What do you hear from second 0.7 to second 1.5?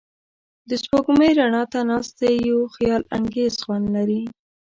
سپوږمۍ